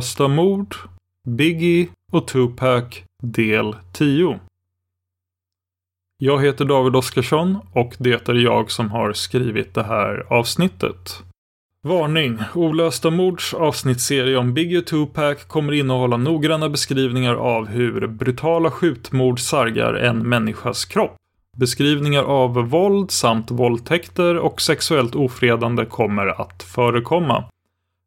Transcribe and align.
Olösta 0.00 0.28
mord, 0.28 0.74
Biggie 1.28 1.88
och 2.12 2.28
Tupac 2.28 2.84
del 3.22 3.76
10. 3.92 4.40
Jag 6.18 6.42
heter 6.42 6.64
David 6.64 6.96
Oskarsson 6.96 7.58
och 7.72 7.94
det 7.98 8.28
är 8.28 8.34
jag 8.34 8.70
som 8.70 8.90
har 8.90 9.12
skrivit 9.12 9.74
det 9.74 9.82
här 9.82 10.26
avsnittet. 10.30 11.22
Varning! 11.82 12.38
Olösta 12.54 13.10
mords 13.10 13.54
avsnittsserie 13.54 14.36
om 14.36 14.54
Biggie 14.54 14.78
och 14.78 14.86
Tupac 14.86 15.44
kommer 15.44 15.72
innehålla 15.72 16.16
noggranna 16.16 16.68
beskrivningar 16.68 17.34
av 17.34 17.66
hur 17.66 18.06
brutala 18.06 18.70
skjutmord 18.70 19.40
sargar 19.40 19.94
en 19.94 20.28
människas 20.28 20.84
kropp. 20.84 21.16
Beskrivningar 21.56 22.22
av 22.22 22.54
våld 22.54 23.10
samt 23.10 23.50
våldtäkter 23.50 24.38
och 24.38 24.60
sexuellt 24.60 25.14
ofredande 25.14 25.84
kommer 25.84 26.26
att 26.26 26.62
förekomma. 26.62 27.44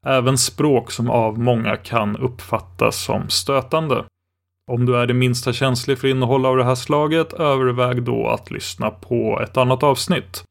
Även 0.06 0.38
språk 0.38 0.92
som 0.92 1.10
av 1.10 1.40
många 1.40 1.76
kan 1.76 2.18
uppfattas 2.18 3.04
som 3.04 3.30
stötande. 3.30 4.06
Om 4.72 4.86
du 4.86 4.98
är 4.98 5.08
det 5.08 5.14
minsta 5.14 5.54
känslig 5.54 6.00
för 6.00 6.08
innehåll 6.08 6.46
av 6.46 6.58
det 6.58 6.64
här 6.64 6.76
slaget, 6.76 7.34
överväg 7.34 8.04
då 8.04 8.28
att 8.28 8.52
lyssna 8.52 8.90
på 8.90 9.42
ett 9.44 9.58
annat 9.58 9.84
avsnitt. 9.84 10.44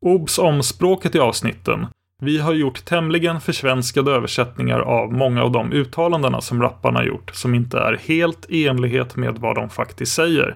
Obs 0.00 0.38
om 0.38 0.62
språket 0.62 1.14
i 1.14 1.18
avsnitten. 1.18 1.86
Vi 2.22 2.38
har 2.38 2.52
gjort 2.52 2.84
tämligen 2.84 3.40
försvenskade 3.40 4.12
översättningar 4.12 4.80
av 4.80 5.12
många 5.12 5.42
av 5.42 5.52
de 5.52 5.72
uttalandena 5.72 6.40
som 6.40 6.62
rapparna 6.62 7.04
gjort, 7.04 7.30
som 7.34 7.54
inte 7.54 7.78
är 7.78 7.96
helt 7.96 8.46
i 8.48 8.68
enlighet 8.68 9.16
med 9.16 9.38
vad 9.38 9.54
de 9.54 9.70
faktiskt 9.70 10.14
säger. 10.14 10.54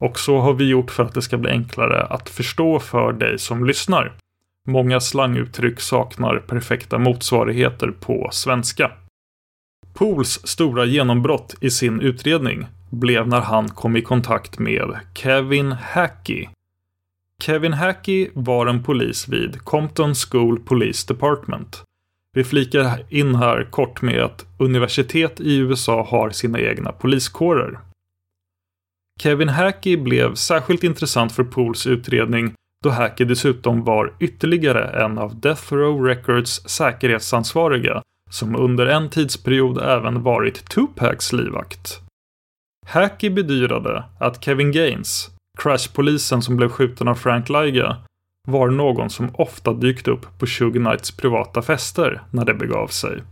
Och 0.00 0.18
så 0.18 0.38
har 0.38 0.52
vi 0.52 0.68
gjort 0.68 0.90
för 0.90 1.02
att 1.02 1.14
det 1.14 1.22
ska 1.22 1.38
bli 1.38 1.50
enklare 1.50 2.02
att 2.02 2.28
förstå 2.28 2.78
för 2.78 3.12
dig 3.12 3.38
som 3.38 3.64
lyssnar. 3.64 4.12
Många 4.68 5.00
slanguttryck 5.00 5.80
saknar 5.80 6.38
perfekta 6.38 6.98
motsvarigheter 6.98 7.90
på 8.00 8.28
svenska. 8.32 8.92
Pools 9.94 10.46
stora 10.46 10.84
genombrott 10.84 11.54
i 11.60 11.70
sin 11.70 12.00
utredning 12.00 12.66
blev 12.90 13.28
när 13.28 13.40
han 13.40 13.68
kom 13.68 13.96
i 13.96 14.02
kontakt 14.02 14.58
med 14.58 14.98
Kevin 15.14 15.72
Hackey. 15.72 16.48
Kevin 17.42 17.72
Hackey 17.72 18.28
var 18.34 18.66
en 18.66 18.82
polis 18.82 19.28
vid 19.28 19.64
Compton 19.64 20.14
School 20.14 20.60
Police 20.60 21.14
Department. 21.14 21.82
Vi 22.32 22.44
flikar 22.44 23.04
in 23.08 23.34
här 23.34 23.68
kort 23.70 24.02
med 24.02 24.22
att 24.22 24.46
universitet 24.58 25.40
i 25.40 25.56
USA 25.56 26.06
har 26.10 26.30
sina 26.30 26.60
egna 26.60 26.92
poliskårer. 26.92 27.78
Kevin 29.20 29.48
Hackey 29.48 29.96
blev 29.96 30.34
särskilt 30.34 30.84
intressant 30.84 31.32
för 31.32 31.44
Pools 31.44 31.86
utredning 31.86 32.54
då 32.82 32.90
Hackey 32.90 33.24
dessutom 33.24 33.84
var 33.84 34.14
ytterligare 34.20 35.04
en 35.04 35.18
av 35.18 35.40
Death 35.40 35.74
Row 35.74 36.04
Records 36.04 36.68
säkerhetsansvariga 36.68 38.02
som 38.30 38.56
under 38.56 38.86
en 38.86 39.10
tidsperiod 39.10 39.78
även 39.78 40.22
varit 40.22 40.68
Tupacs 40.68 41.32
livvakt. 41.32 42.00
Hackey 42.86 43.30
bedyrade 43.30 44.04
att 44.18 44.44
Kevin 44.44 44.72
Gaines, 44.72 45.30
Crash-polisen 45.58 46.42
som 46.42 46.56
blev 46.56 46.68
skjuten 46.68 47.08
av 47.08 47.14
Frank 47.14 47.48
Liga, 47.48 47.96
var 48.48 48.70
någon 48.70 49.10
som 49.10 49.30
ofta 49.34 49.72
dykt 49.72 50.08
upp 50.08 50.38
på 50.38 50.46
Suge 50.46 50.78
Knights 50.78 51.10
privata 51.10 51.62
fester 51.62 52.22
när 52.30 52.44
det 52.44 52.54
begav 52.54 52.86
sig. 52.86 53.22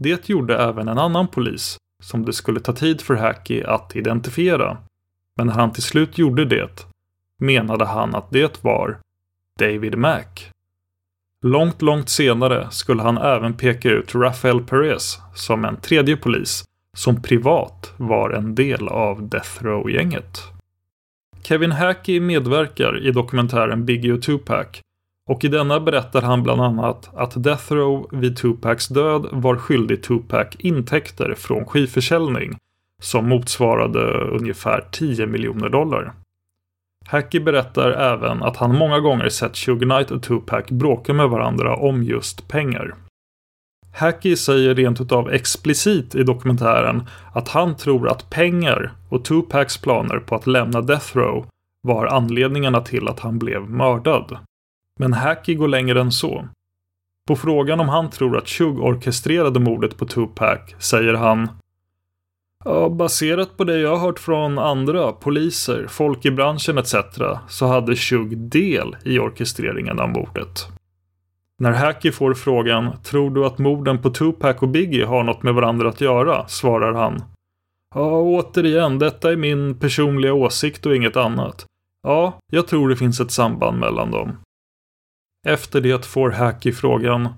Det 0.00 0.28
gjorde 0.28 0.58
även 0.58 0.88
en 0.88 0.98
annan 0.98 1.28
polis 1.28 1.76
som 2.02 2.24
det 2.24 2.32
skulle 2.32 2.60
ta 2.60 2.72
tid 2.72 3.00
för 3.00 3.14
Hackey 3.14 3.62
att 3.62 3.96
identifiera. 3.96 4.76
Men 5.36 5.46
när 5.46 5.54
han 5.54 5.72
till 5.72 5.82
slut 5.82 6.18
gjorde 6.18 6.44
det 6.44 6.86
menade 7.44 7.84
han 7.84 8.14
att 8.14 8.30
det 8.30 8.64
var 8.64 8.98
David 9.58 9.98
Mack. 9.98 10.50
Långt, 11.42 11.82
långt 11.82 12.08
senare 12.08 12.70
skulle 12.70 13.02
han 13.02 13.18
även 13.18 13.54
peka 13.54 13.90
ut 13.90 14.14
Rafael 14.14 14.60
Perez 14.60 15.18
som 15.34 15.64
en 15.64 15.76
tredje 15.76 16.16
polis 16.16 16.64
som 16.96 17.22
privat 17.22 17.92
var 17.96 18.30
en 18.30 18.54
del 18.54 18.88
av 18.88 19.28
Death 19.28 19.64
Row-gänget. 19.64 20.42
Kevin 21.42 21.72
Hackey 21.72 22.20
medverkar 22.20 23.06
i 23.06 23.10
dokumentären 23.10 23.84
Biggie 23.84 24.12
och 24.12 24.22
Tupac 24.22 24.66
och 25.30 25.44
i 25.44 25.48
denna 25.48 25.80
berättar 25.80 26.22
han 26.22 26.42
bland 26.42 26.60
annat 26.60 27.10
att 27.14 27.42
Death 27.42 27.72
Row 27.72 28.08
vid 28.12 28.36
Tupacs 28.36 28.88
död 28.88 29.28
var 29.32 29.56
skyldig 29.56 30.02
Tupac 30.02 30.46
intäkter 30.58 31.34
från 31.38 31.64
skivförsäljning 31.64 32.56
som 33.02 33.28
motsvarade 33.28 34.00
ungefär 34.14 34.84
10 34.90 35.26
miljoner 35.26 35.68
dollar. 35.68 36.12
Hackey 37.06 37.40
berättar 37.40 37.90
även 37.90 38.42
att 38.42 38.56
han 38.56 38.78
många 38.78 39.00
gånger 39.00 39.28
sett 39.28 39.56
Suge 39.56 39.84
Knight 39.84 40.10
och 40.10 40.22
Tupac 40.22 40.66
bråka 40.66 41.12
med 41.12 41.28
varandra 41.28 41.76
om 41.76 42.02
just 42.02 42.48
pengar. 42.48 42.94
Hackey 43.94 44.36
säger 44.36 44.74
rent 44.74 45.00
utav 45.00 45.30
explicit 45.30 46.14
i 46.14 46.22
dokumentären 46.22 47.08
att 47.32 47.48
han 47.48 47.76
tror 47.76 48.08
att 48.08 48.30
pengar 48.30 48.92
och 49.08 49.24
Tupacs 49.24 49.78
planer 49.78 50.18
på 50.18 50.34
att 50.34 50.46
lämna 50.46 50.80
Death 50.80 51.16
Row 51.16 51.46
var 51.80 52.06
anledningarna 52.06 52.80
till 52.80 53.08
att 53.08 53.20
han 53.20 53.38
blev 53.38 53.70
mördad. 53.70 54.36
Men 54.98 55.12
Hackey 55.12 55.54
går 55.54 55.68
längre 55.68 56.00
än 56.00 56.12
så. 56.12 56.48
På 57.28 57.36
frågan 57.36 57.80
om 57.80 57.88
han 57.88 58.10
tror 58.10 58.38
att 58.38 58.48
Shug 58.48 58.78
orkestrerade 58.78 59.60
mordet 59.60 59.96
på 59.96 60.06
Tupac 60.06 60.58
säger 60.78 61.14
han 61.14 61.48
Ja, 62.64 62.88
baserat 62.88 63.56
på 63.56 63.64
det 63.64 63.78
jag 63.78 63.96
har 63.96 64.06
hört 64.06 64.18
från 64.18 64.58
andra, 64.58 65.12
poliser, 65.12 65.86
folk 65.88 66.24
i 66.24 66.30
branschen 66.30 66.78
etc. 66.78 66.94
så 67.48 67.66
hade 67.66 67.96
Shug 67.96 68.38
del 68.38 68.96
i 69.04 69.18
orkestreringen 69.18 70.00
av 70.00 70.08
mordet. 70.08 70.66
När 71.58 71.72
Hacky 71.72 72.12
får 72.12 72.34
frågan 72.34 73.02
“Tror 73.02 73.30
du 73.30 73.46
att 73.46 73.58
morden 73.58 74.02
på 74.02 74.10
Tupac 74.10 74.56
och 74.60 74.68
Biggie 74.68 75.06
har 75.06 75.24
något 75.24 75.42
med 75.42 75.54
varandra 75.54 75.88
att 75.88 76.00
göra?” 76.00 76.48
svarar 76.48 76.92
han 76.92 77.22
Ja, 77.94 78.20
återigen, 78.20 78.98
detta 78.98 79.32
är 79.32 79.36
min 79.36 79.78
personliga 79.78 80.34
åsikt 80.34 80.86
och 80.86 80.96
inget 80.96 81.16
annat. 81.16 81.66
Ja, 82.02 82.38
jag 82.52 82.66
tror 82.66 82.88
det 82.88 82.96
finns 82.96 83.20
ett 83.20 83.30
samband 83.30 83.78
mellan 83.78 84.10
dem. 84.10 84.36
Efter 85.46 85.80
det 85.80 86.06
får 86.06 86.30
Hacky 86.30 86.72
frågan 86.72 87.28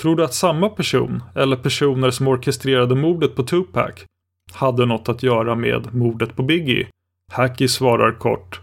Tror 0.00 0.16
du 0.16 0.24
att 0.24 0.34
samma 0.34 0.68
person, 0.68 1.22
eller 1.34 1.56
personer 1.56 2.10
som 2.10 2.28
orkestrerade 2.28 2.94
mordet 2.94 3.36
på 3.36 3.42
Tupac, 3.42 4.04
hade 4.52 4.86
något 4.86 5.08
att 5.08 5.22
göra 5.22 5.54
med 5.54 5.94
mordet 5.94 6.36
på 6.36 6.42
Biggie? 6.42 6.86
Hacky 7.32 7.68
svarar 7.68 8.12
kort 8.12 8.60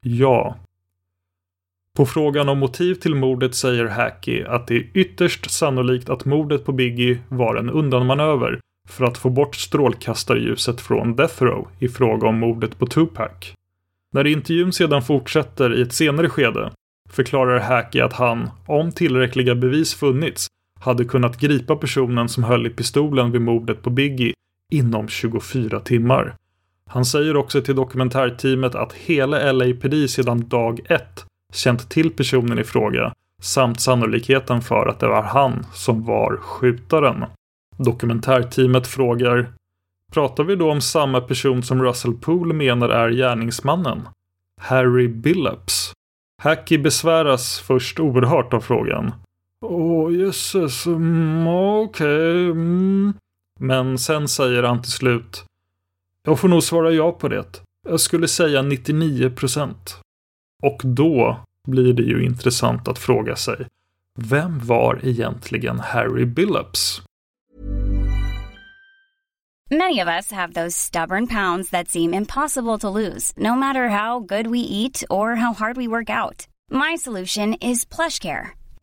Ja. 0.00 0.56
På 1.96 2.06
frågan 2.06 2.48
om 2.48 2.58
motiv 2.58 2.94
till 2.94 3.14
mordet 3.14 3.54
säger 3.54 3.84
Hacky 3.84 4.42
att 4.42 4.66
det 4.66 4.76
är 4.76 4.86
ytterst 4.94 5.50
sannolikt 5.50 6.08
att 6.08 6.24
mordet 6.24 6.64
på 6.64 6.72
Biggie 6.72 7.18
var 7.28 7.56
en 7.56 7.70
undanmanöver 7.70 8.60
för 8.88 9.04
att 9.04 9.18
få 9.18 9.30
bort 9.30 9.56
strålkastarljuset 9.56 10.80
från 10.80 11.16
Death 11.16 11.42
Row 11.42 11.68
i 11.78 11.88
fråga 11.88 12.28
om 12.28 12.38
mordet 12.38 12.78
på 12.78 12.86
Tupac. 12.86 13.52
När 14.12 14.26
intervjun 14.26 14.72
sedan 14.72 15.02
fortsätter 15.02 15.78
i 15.78 15.82
ett 15.82 15.92
senare 15.92 16.28
skede 16.28 16.72
förklarar 17.10 17.58
Hacky 17.58 18.00
att 18.00 18.12
han, 18.12 18.50
om 18.66 18.92
tillräckliga 18.92 19.54
bevis 19.54 19.94
funnits, 19.94 20.46
hade 20.80 21.04
kunnat 21.04 21.40
gripa 21.40 21.76
personen 21.76 22.28
som 22.28 22.44
höll 22.44 22.66
i 22.66 22.70
pistolen 22.70 23.32
vid 23.32 23.40
mordet 23.40 23.82
på 23.82 23.90
Biggie 23.90 24.32
inom 24.72 25.08
24 25.08 25.80
timmar. 25.80 26.34
Han 26.90 27.04
säger 27.04 27.36
också 27.36 27.62
till 27.62 27.76
dokumentärteamet 27.76 28.74
att 28.74 28.92
hela 28.92 29.52
LAPD 29.52 30.10
sedan 30.10 30.48
dag 30.48 30.80
ett 30.88 31.24
känt 31.52 31.90
till 31.90 32.10
personen 32.10 32.58
i 32.58 32.64
fråga 32.64 33.12
samt 33.42 33.80
sannolikheten 33.80 34.60
för 34.60 34.86
att 34.86 35.00
det 35.00 35.08
var 35.08 35.22
han 35.22 35.66
som 35.74 36.04
var 36.04 36.36
skjutaren. 36.36 37.24
Dokumentärteamet 37.76 38.86
frågar 38.86 39.52
Pratar 40.12 40.44
vi 40.44 40.56
då 40.56 40.70
om 40.70 40.80
samma 40.80 41.20
person 41.20 41.62
som 41.62 41.82
Russell 41.82 42.14
Poole 42.14 42.54
menar 42.54 42.88
är 42.88 43.10
gärningsmannen? 43.10 44.08
Harry 44.60 45.08
Billups. 45.08 45.92
Hacky 46.42 46.78
besväras 46.78 47.60
först 47.60 48.00
oerhört 48.00 48.54
av 48.54 48.60
frågan. 48.60 49.12
Åh 49.64 50.14
jösses, 50.14 50.86
mm, 50.86 51.46
okej. 51.48 52.06
Okay, 52.06 52.50
mm. 52.50 53.14
Men 53.58 53.98
sen 53.98 54.28
säger 54.28 54.62
han 54.62 54.82
till 54.82 54.92
slut. 54.92 55.44
Jag 56.22 56.40
får 56.40 56.48
nog 56.48 56.62
svara 56.62 56.90
ja 56.90 57.12
på 57.12 57.28
det. 57.28 57.62
Jag 57.88 58.00
skulle 58.00 58.28
säga 58.28 58.62
99 58.62 59.30
procent. 59.30 59.98
Och 60.62 60.82
då 60.84 61.40
blir 61.68 61.92
det 61.92 62.02
ju 62.02 62.24
intressant 62.24 62.88
att 62.88 62.98
fråga 62.98 63.36
sig. 63.36 63.66
Vem 64.18 64.58
var 64.58 65.00
egentligen 65.02 65.80
Harry 65.80 66.24
Billups? 66.24 67.02
Many 69.70 69.98
of 69.98 70.08
us 70.08 70.32
have 70.32 70.52
those 70.54 70.76
stubborn 70.76 71.26
pounds 71.26 71.70
that 71.70 71.88
seem 71.88 72.14
impossible 72.14 72.78
to 72.78 72.88
lose, 72.88 73.32
no 73.36 73.56
matter 73.56 73.88
how 73.88 74.20
good 74.20 74.46
we 74.46 74.58
eat 74.58 75.02
or 75.10 75.34
how 75.34 75.52
hard 75.52 75.76
we 75.76 75.88
work 75.88 76.08
out. 76.08 76.46
My 76.70 76.96
solution 76.96 77.54
is 77.54 77.84
plush 77.84 78.20
care. 78.20 78.54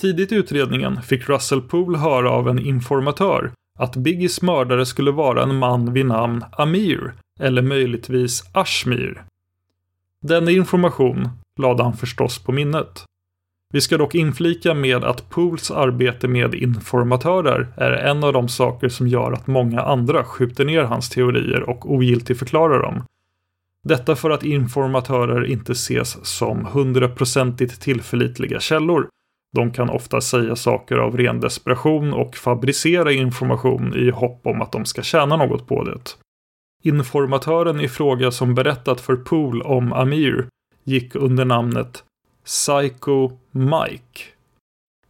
Tidigt 0.00 0.32
i 0.32 0.34
utredningen 0.34 1.02
fick 1.02 1.28
Russell 1.28 1.60
Poole 1.60 1.98
höra 1.98 2.30
av 2.30 2.48
en 2.48 2.58
informatör 2.58 3.52
att 3.78 3.96
Biggies 3.96 4.42
mördare 4.42 4.86
skulle 4.86 5.10
vara 5.10 5.42
en 5.42 5.56
man 5.56 5.92
vid 5.92 6.06
namn 6.06 6.44
Amir, 6.52 7.12
eller 7.40 7.62
möjligtvis 7.62 8.44
Ashmir. 8.52 9.24
Denna 10.22 10.50
information 10.50 11.28
lade 11.60 11.82
han 11.82 11.96
förstås 11.96 12.38
på 12.38 12.52
minnet. 12.52 13.04
Vi 13.72 13.80
ska 13.80 13.96
dock 13.96 14.14
inflika 14.14 14.74
med 14.74 15.04
att 15.04 15.30
Pools 15.30 15.70
arbete 15.70 16.28
med 16.28 16.54
informatörer 16.54 17.72
är 17.76 17.92
en 17.92 18.24
av 18.24 18.32
de 18.32 18.48
saker 18.48 18.88
som 18.88 19.08
gör 19.08 19.32
att 19.32 19.46
många 19.46 19.80
andra 19.80 20.24
skjuter 20.24 20.64
ner 20.64 20.82
hans 20.82 21.10
teorier 21.10 21.62
och 21.70 21.92
ogiltigförklarar 21.92 22.82
dem. 22.82 23.02
Detta 23.84 24.16
för 24.16 24.30
att 24.30 24.44
informatörer 24.44 25.44
inte 25.44 25.72
ses 25.72 26.26
som 26.26 26.64
hundraprocentigt 26.64 27.80
tillförlitliga 27.80 28.60
källor. 28.60 29.08
De 29.58 29.70
kan 29.70 29.90
ofta 29.90 30.20
säga 30.20 30.56
saker 30.56 30.96
av 30.96 31.16
ren 31.16 31.40
desperation 31.40 32.12
och 32.12 32.36
fabricera 32.36 33.12
information 33.12 33.94
i 33.96 34.10
hopp 34.10 34.40
om 34.46 34.62
att 34.62 34.72
de 34.72 34.84
ska 34.84 35.02
tjäna 35.02 35.36
något 35.36 35.66
på 35.66 35.84
det. 35.84 36.16
Informatören 36.82 37.80
i 37.80 37.88
fråga 37.88 38.30
som 38.30 38.54
berättat 38.54 39.00
för 39.00 39.16
Pool 39.16 39.62
om 39.62 39.92
Amir 39.92 40.46
gick 40.84 41.14
under 41.14 41.44
namnet 41.44 42.04
Psycho 42.44 43.30
Mike. 43.50 44.22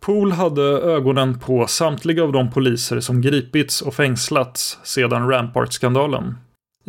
Pool 0.00 0.32
hade 0.32 0.62
ögonen 0.62 1.38
på 1.38 1.66
samtliga 1.66 2.22
av 2.22 2.32
de 2.32 2.50
poliser 2.50 3.00
som 3.00 3.20
gripits 3.20 3.82
och 3.82 3.94
fängslats 3.94 4.78
sedan 4.82 5.28
Rampart-skandalen. 5.30 6.34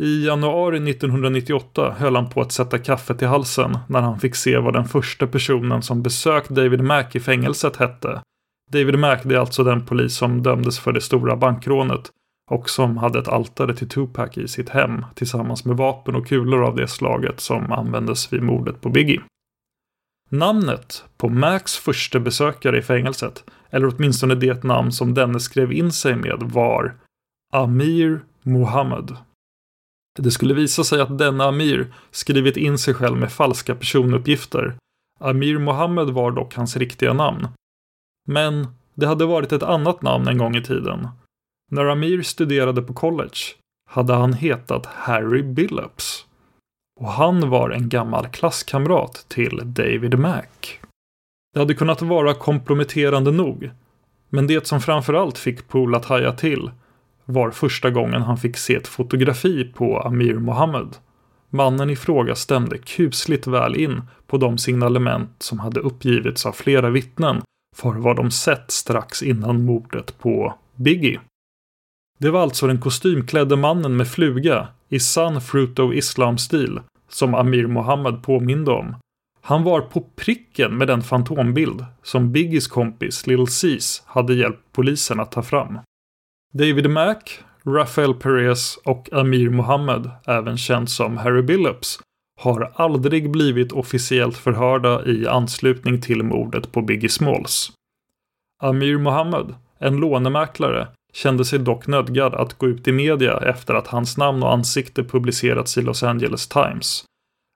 I 0.02 0.26
januari 0.26 0.90
1998 0.90 1.94
höll 1.98 2.16
han 2.16 2.30
på 2.30 2.40
att 2.40 2.52
sätta 2.52 2.78
kaffet 2.78 3.22
i 3.22 3.24
halsen 3.24 3.78
när 3.88 4.00
han 4.00 4.20
fick 4.20 4.34
se 4.34 4.58
vad 4.58 4.74
den 4.74 4.84
första 4.84 5.26
personen 5.26 5.82
som 5.82 6.02
besökt 6.02 6.48
David 6.48 6.80
Mack 6.80 7.16
i 7.16 7.20
fängelset 7.20 7.76
hette. 7.76 8.22
David 8.70 8.98
Mack 8.98 9.24
är 9.24 9.36
alltså 9.36 9.64
den 9.64 9.86
polis 9.86 10.16
som 10.16 10.42
dömdes 10.42 10.78
för 10.78 10.92
det 10.92 11.00
stora 11.00 11.36
bankrånet 11.36 12.10
och 12.50 12.70
som 12.70 12.96
hade 12.96 13.18
ett 13.18 13.28
altare 13.28 13.74
till 13.74 13.88
Tupac 13.88 14.38
i 14.38 14.48
sitt 14.48 14.68
hem 14.68 15.04
tillsammans 15.14 15.64
med 15.64 15.76
vapen 15.76 16.14
och 16.14 16.26
kulor 16.26 16.64
av 16.64 16.76
det 16.76 16.88
slaget 16.88 17.40
som 17.40 17.72
användes 17.72 18.32
vid 18.32 18.42
mordet 18.42 18.80
på 18.80 18.88
Biggie. 18.88 19.20
Namnet 20.28 21.04
på 21.16 21.28
Macs 21.28 21.76
första 21.76 22.20
besökare 22.20 22.78
i 22.78 22.82
fängelset, 22.82 23.44
eller 23.70 23.94
åtminstone 23.94 24.34
det 24.34 24.64
namn 24.64 24.92
som 24.92 25.14
denne 25.14 25.40
skrev 25.40 25.72
in 25.72 25.92
sig 25.92 26.16
med, 26.16 26.38
var 26.42 26.94
Amir 27.52 28.20
Mohammed. 28.42 29.16
Det 30.22 30.30
skulle 30.30 30.54
visa 30.54 30.84
sig 30.84 31.00
att 31.00 31.18
denna 31.18 31.44
Amir 31.44 31.94
skrivit 32.10 32.56
in 32.56 32.78
sig 32.78 32.94
själv 32.94 33.16
med 33.16 33.32
falska 33.32 33.74
personuppgifter. 33.74 34.74
Amir 35.20 35.58
Mohammed 35.58 36.10
var 36.10 36.30
dock 36.30 36.54
hans 36.54 36.76
riktiga 36.76 37.12
namn. 37.12 37.48
Men 38.28 38.66
det 38.94 39.06
hade 39.06 39.26
varit 39.26 39.52
ett 39.52 39.62
annat 39.62 40.02
namn 40.02 40.28
en 40.28 40.38
gång 40.38 40.56
i 40.56 40.62
tiden. 40.62 41.08
När 41.70 41.86
Amir 41.86 42.22
studerade 42.22 42.82
på 42.82 42.94
college 42.94 43.38
hade 43.90 44.14
han 44.14 44.32
hetat 44.32 44.86
Harry 44.86 45.42
Billups. 45.42 46.26
Och 47.00 47.08
han 47.08 47.50
var 47.50 47.70
en 47.70 47.88
gammal 47.88 48.26
klasskamrat 48.26 49.24
till 49.28 49.60
David 49.64 50.18
Mac. 50.18 50.42
Det 51.54 51.58
hade 51.58 51.74
kunnat 51.74 52.02
vara 52.02 52.34
komprometterande 52.34 53.30
nog. 53.32 53.70
Men 54.28 54.46
det 54.46 54.66
som 54.66 54.80
framförallt 54.80 55.38
fick 55.38 55.68
Pool 55.68 55.94
att 55.94 56.04
haja 56.04 56.32
till 56.32 56.70
var 57.32 57.50
första 57.50 57.90
gången 57.90 58.22
han 58.22 58.36
fick 58.36 58.56
se 58.56 58.74
ett 58.74 58.88
fotografi 58.88 59.64
på 59.64 60.00
Amir 60.00 60.34
Mohammed. 60.34 60.96
Mannen 61.50 61.90
i 61.90 61.96
fråga 61.96 62.34
stämde 62.34 62.78
kusligt 62.78 63.46
väl 63.46 63.76
in 63.76 64.02
på 64.26 64.36
de 64.36 64.58
signalement 64.58 65.30
som 65.38 65.58
hade 65.58 65.80
uppgivits 65.80 66.46
av 66.46 66.52
flera 66.52 66.90
vittnen 66.90 67.42
för 67.76 67.92
vad 67.92 68.16
de 68.16 68.30
sett 68.30 68.70
strax 68.70 69.22
innan 69.22 69.64
mordet 69.64 70.18
på 70.18 70.54
Biggie. 70.76 71.20
Det 72.18 72.30
var 72.30 72.42
alltså 72.42 72.66
den 72.66 72.80
kostymklädde 72.80 73.56
mannen 73.56 73.96
med 73.96 74.08
fluga 74.08 74.68
i 74.88 75.00
sann 75.00 75.40
Fruit 75.40 75.78
of 75.78 75.94
Islam-stil 75.94 76.80
som 77.08 77.34
Amir 77.34 77.66
Mohammed 77.66 78.22
påminde 78.22 78.70
om. 78.70 78.94
Han 79.42 79.64
var 79.64 79.80
på 79.80 80.06
pricken 80.16 80.76
med 80.76 80.88
den 80.88 81.02
fantombild 81.02 81.84
som 82.02 82.32
Biggies 82.32 82.68
kompis 82.68 83.26
Little 83.26 83.46
Seas 83.46 84.02
hade 84.06 84.34
hjälpt 84.34 84.72
polisen 84.72 85.20
att 85.20 85.32
ta 85.32 85.42
fram. 85.42 85.78
David 86.52 86.90
Mac, 86.90 87.18
Rafael 87.66 88.14
Perez 88.14 88.78
och 88.84 89.12
Amir 89.12 89.50
Mohammed, 89.50 90.10
även 90.26 90.56
känd 90.56 90.90
som 90.90 91.16
Harry 91.16 91.42
Billups, 91.42 91.98
har 92.40 92.72
aldrig 92.74 93.30
blivit 93.30 93.72
officiellt 93.72 94.36
förhörda 94.36 95.04
i 95.06 95.26
anslutning 95.26 96.00
till 96.00 96.22
mordet 96.22 96.72
på 96.72 96.82
Biggie 96.82 97.08
Smalls. 97.08 97.72
Amir 98.62 98.98
Mohammed, 98.98 99.54
en 99.78 99.96
lånemäklare, 99.96 100.88
kände 101.12 101.44
sig 101.44 101.58
dock 101.58 101.86
nödgad 101.86 102.34
att 102.34 102.58
gå 102.58 102.68
ut 102.68 102.88
i 102.88 102.92
media 102.92 103.38
efter 103.38 103.74
att 103.74 103.86
hans 103.86 104.16
namn 104.16 104.42
och 104.42 104.52
ansikte 104.52 105.04
publicerats 105.04 105.78
i 105.78 105.82
Los 105.82 106.02
Angeles 106.02 106.48
Times. 106.48 107.04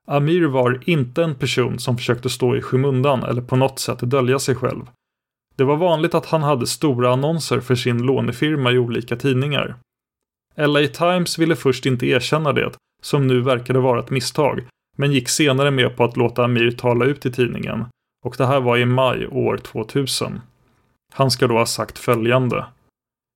Amir 0.07 0.45
var 0.45 0.79
inte 0.85 1.23
en 1.23 1.35
person 1.35 1.79
som 1.79 1.97
försökte 1.97 2.29
stå 2.29 2.55
i 2.55 2.61
skymundan 2.61 3.23
eller 3.23 3.41
på 3.41 3.55
något 3.55 3.79
sätt 3.79 3.99
dölja 3.99 4.39
sig 4.39 4.55
själv. 4.55 4.85
Det 5.55 5.63
var 5.63 5.77
vanligt 5.77 6.13
att 6.13 6.25
han 6.25 6.43
hade 6.43 6.67
stora 6.67 7.13
annonser 7.13 7.59
för 7.59 7.75
sin 7.75 7.97
lånefirma 7.97 8.71
i 8.71 8.77
olika 8.77 9.15
tidningar. 9.15 9.75
LA 10.57 10.87
Times 10.87 11.39
ville 11.39 11.55
först 11.55 11.85
inte 11.85 12.07
erkänna 12.07 12.53
det, 12.53 12.71
som 13.01 13.27
nu 13.27 13.41
verkade 13.41 13.79
vara 13.79 13.99
ett 13.99 14.09
misstag, 14.09 14.67
men 14.97 15.11
gick 15.11 15.29
senare 15.29 15.71
med 15.71 15.97
på 15.97 16.03
att 16.03 16.17
låta 16.17 16.43
Amir 16.43 16.71
tala 16.71 17.05
ut 17.05 17.25
i 17.25 17.31
tidningen. 17.31 17.85
Och 18.25 18.35
det 18.37 18.45
här 18.45 18.59
var 18.59 18.77
i 18.77 18.85
maj 18.85 19.27
år 19.27 19.57
2000. 19.57 20.41
Han 21.13 21.31
ska 21.31 21.47
då 21.47 21.57
ha 21.57 21.65
sagt 21.65 21.99
följande. 21.99 22.65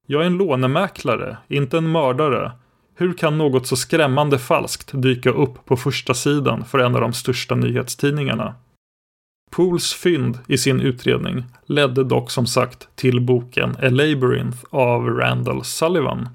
Jag 0.08 0.22
är 0.22 0.26
en 0.26 0.38
lånemäklare, 0.38 1.38
inte 1.48 1.78
en 1.78 1.92
mördare. 1.92 2.52
Hur 2.96 3.14
kan 3.14 3.38
något 3.38 3.68
så 3.68 3.76
skrämmande 3.76 4.40
falskt 4.40 4.92
dyka 4.94 5.30
upp 5.30 5.66
på 5.66 5.78
första 5.78 6.14
sidan 6.14 6.66
för 6.66 6.80
en 6.80 6.96
av 6.96 7.02
de 7.02 7.14
största 7.14 7.56
nyhetstidningarna? 7.56 8.56
Pools 9.50 9.94
fynd 9.94 10.38
i 10.48 10.58
sin 10.58 10.82
utredning 10.82 11.44
ledde 11.66 12.04
dock 12.04 12.32
som 12.32 12.48
sagt 12.48 12.88
till 12.96 13.22
boken 13.22 13.70
A 13.70 13.90
Labyrinth 13.90 14.58
av 14.70 15.06
Randall 15.06 15.64
Sullivan. 15.64 16.30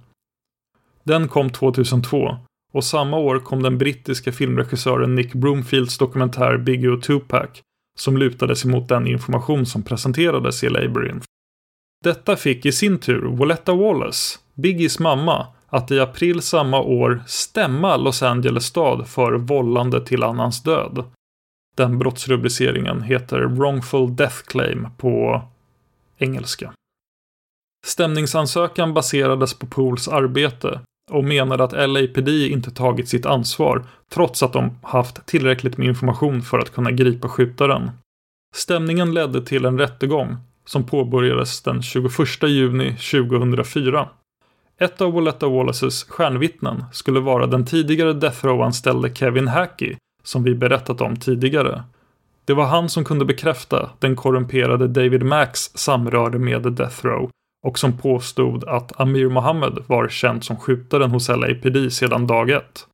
Den 1.04 1.28
kom 1.28 1.50
2002 1.50 2.36
och 2.72 2.84
samma 2.84 3.18
år 3.18 3.38
kom 3.38 3.62
den 3.62 3.78
brittiska 3.78 4.32
filmregissören 4.32 5.14
Nick 5.14 5.34
Broomfields 5.34 5.98
dokumentär 5.98 6.58
Biggie 6.58 6.90
och 6.90 7.02
Tupac 7.02 7.50
som 7.98 8.16
lutade 8.16 8.56
sig 8.56 8.70
mot 8.70 8.88
den 8.88 9.06
information 9.06 9.66
som 9.66 9.82
presenterades 9.82 10.64
i 10.64 10.68
Labyrinth. 10.68 11.26
Detta 12.04 12.36
fick 12.36 12.66
i 12.66 12.72
sin 12.72 12.98
tur 12.98 13.22
Walletta 13.36 13.74
Wallace, 13.74 14.38
Biggies 14.54 14.98
mamma, 14.98 15.46
att 15.68 15.90
i 15.90 16.00
april 16.00 16.42
samma 16.42 16.80
år 16.80 17.22
stämma 17.26 17.96
Los 17.96 18.22
Angeles 18.22 18.64
stad 18.64 19.08
för 19.08 19.32
vållande 19.32 20.06
till 20.06 20.22
annans 20.22 20.62
död. 20.62 21.04
Den 21.74 21.98
brottsrubriceringen 21.98 23.02
heter 23.02 23.40
Wrongful 23.40 24.16
Death 24.16 24.36
Claim 24.46 24.88
på 24.96 25.42
engelska. 26.18 26.72
Stämningsansökan 27.86 28.94
baserades 28.94 29.54
på 29.54 29.66
Pools 29.66 30.08
arbete 30.08 30.80
och 31.10 31.24
menade 31.24 31.64
att 31.64 31.90
LAPD 31.90 32.28
inte 32.28 32.70
tagit 32.70 33.08
sitt 33.08 33.26
ansvar 33.26 33.84
trots 34.08 34.42
att 34.42 34.52
de 34.52 34.78
haft 34.82 35.26
tillräckligt 35.26 35.76
med 35.78 35.88
information 35.88 36.42
för 36.42 36.58
att 36.58 36.74
kunna 36.74 36.90
gripa 36.90 37.28
skjutaren. 37.28 37.90
Stämningen 38.54 39.14
ledde 39.14 39.46
till 39.46 39.64
en 39.64 39.78
rättegång 39.78 40.36
som 40.64 40.86
påbörjades 40.86 41.62
den 41.62 41.82
21 41.82 42.12
juni 42.42 42.96
2004. 42.96 44.08
Ett 44.78 45.00
av 45.00 45.12
Walletta 45.12 45.48
Wallaces 45.48 46.04
stjärnvittnen 46.04 46.84
skulle 46.92 47.20
vara 47.20 47.46
den 47.46 47.66
tidigare 47.66 48.12
Death 48.12 48.46
Row-anställde 48.46 49.14
Kevin 49.14 49.48
Hackey 49.48 49.96
som 50.24 50.42
vi 50.42 50.54
berättat 50.54 51.00
om 51.00 51.16
tidigare. 51.16 51.84
Det 52.44 52.54
var 52.54 52.66
han 52.66 52.88
som 52.88 53.04
kunde 53.04 53.24
bekräfta 53.24 53.90
den 53.98 54.16
korrumperade 54.16 54.88
David 54.88 55.22
Max 55.22 55.60
samröre 55.74 56.38
med 56.38 56.62
Death 56.72 57.06
Row 57.06 57.30
och 57.66 57.78
som 57.78 57.98
påstod 57.98 58.64
att 58.64 59.00
Amir 59.00 59.28
Mohammed 59.28 59.78
var 59.86 60.08
känd 60.08 60.44
som 60.44 60.56
skjutaren 60.56 61.10
hos 61.10 61.28
LAPD 61.28 61.92
sedan 61.92 62.26
dag 62.26 62.50
ett. 62.50 62.86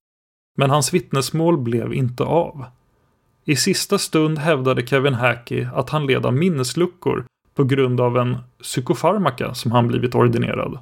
Men 0.58 0.70
hans 0.70 0.94
vittnesmål 0.94 1.58
blev 1.58 1.94
inte 1.94 2.24
av. 2.24 2.64
I 3.44 3.56
sista 3.56 3.98
stund 3.98 4.38
hävdade 4.38 4.86
Kevin 4.86 5.14
Hackey 5.14 5.66
att 5.74 5.90
han 5.90 6.06
led 6.06 6.26
av 6.26 6.34
minnesluckor 6.34 7.24
på 7.54 7.64
grund 7.64 8.00
av 8.00 8.18
en 8.18 8.36
psykofarmaka 8.62 9.54
som 9.54 9.72
han 9.72 9.88
blivit 9.88 10.14
ordinerad. 10.14 10.78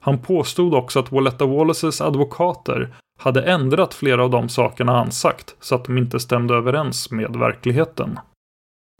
Han 0.00 0.18
påstod 0.18 0.74
också 0.74 0.98
att 0.98 1.12
Walletta 1.12 1.46
Wallaces 1.46 2.00
advokater 2.00 2.94
hade 3.18 3.42
ändrat 3.42 3.94
flera 3.94 4.24
av 4.24 4.30
de 4.30 4.48
sakerna 4.48 4.92
han 4.92 5.12
sagt 5.12 5.56
så 5.60 5.74
att 5.74 5.84
de 5.84 5.98
inte 5.98 6.20
stämde 6.20 6.54
överens 6.54 7.10
med 7.10 7.36
verkligheten. 7.36 8.18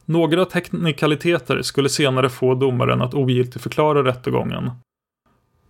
Några 0.05 0.45
teknikaliteter 0.45 1.61
skulle 1.61 1.89
senare 1.89 2.29
få 2.29 2.55
domaren 2.55 3.01
att 3.01 3.13
ogiltigförklara 3.13 4.03
rättegången. 4.03 4.71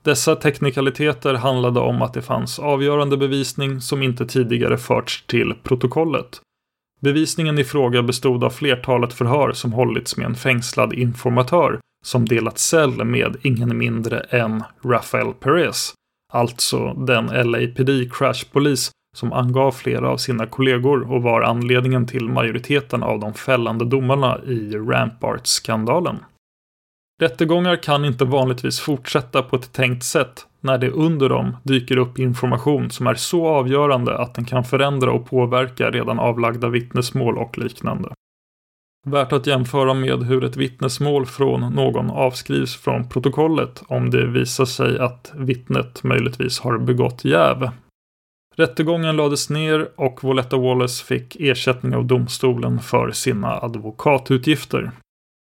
Dessa 0.03 0.35
teknikaliteter 0.35 1.33
handlade 1.33 1.79
om 1.79 2.01
att 2.01 2.13
det 2.13 2.21
fanns 2.21 2.59
avgörande 2.59 3.17
bevisning 3.17 3.81
som 3.81 4.03
inte 4.03 4.25
tidigare 4.25 4.77
förts 4.77 5.25
till 5.27 5.53
protokollet. 5.63 6.41
Bevisningen 7.01 7.59
i 7.59 7.63
fråga 7.63 8.03
bestod 8.03 8.43
av 8.43 8.49
flertalet 8.49 9.13
förhör 9.13 9.51
som 9.51 9.73
hållits 9.73 10.17
med 10.17 10.25
en 10.25 10.35
fängslad 10.35 10.93
informatör 10.93 11.79
som 12.05 12.27
delat 12.27 12.57
cell 12.57 13.05
med 13.05 13.35
ingen 13.41 13.77
mindre 13.77 14.19
än 14.19 14.63
Rafael 14.83 15.33
Perez, 15.33 15.93
alltså 16.33 16.93
den 16.93 17.29
LAPD-crashpolis 17.29 18.91
som 19.17 19.33
angav 19.33 19.71
flera 19.71 20.09
av 20.09 20.17
sina 20.17 20.45
kollegor 20.45 21.11
och 21.11 21.23
var 21.23 21.41
anledningen 21.41 22.07
till 22.07 22.29
majoriteten 22.29 23.03
av 23.03 23.19
de 23.19 23.33
fällande 23.33 23.85
domarna 23.85 24.39
i 24.47 24.77
Rampart-skandalen. 24.77 26.19
Rättegångar 27.21 27.83
kan 27.83 28.05
inte 28.05 28.25
vanligtvis 28.25 28.79
fortsätta 28.79 29.43
på 29.43 29.55
ett 29.55 29.73
tänkt 29.73 30.03
sätt 30.03 30.47
när 30.61 30.77
det 30.77 30.89
under 30.89 31.29
dem 31.29 31.57
dyker 31.63 31.97
upp 31.97 32.19
information 32.19 32.91
som 32.91 33.07
är 33.07 33.15
så 33.15 33.47
avgörande 33.47 34.17
att 34.17 34.33
den 34.33 34.45
kan 34.45 34.63
förändra 34.63 35.11
och 35.11 35.29
påverka 35.29 35.91
redan 35.91 36.19
avlagda 36.19 36.69
vittnesmål 36.69 37.37
och 37.37 37.57
liknande. 37.57 38.09
Värt 39.05 39.33
att 39.33 39.47
jämföra 39.47 39.93
med 39.93 40.23
hur 40.23 40.43
ett 40.43 40.57
vittnesmål 40.57 41.25
från 41.25 41.73
någon 41.73 42.09
avskrivs 42.09 42.75
från 42.75 43.09
protokollet 43.09 43.83
om 43.87 44.09
det 44.09 44.27
visar 44.27 44.65
sig 44.65 44.99
att 44.99 45.31
vittnet 45.35 46.03
möjligtvis 46.03 46.59
har 46.59 46.77
begått 46.77 47.25
jäv. 47.25 47.69
Rättegången 48.55 49.15
lades 49.15 49.49
ner 49.49 49.89
och 49.95 50.23
Voletta 50.23 50.57
Wallace 50.57 51.05
fick 51.05 51.35
ersättning 51.39 51.95
av 51.95 52.05
domstolen 52.05 52.79
för 52.79 53.11
sina 53.11 53.59
advokatutgifter. 53.61 54.91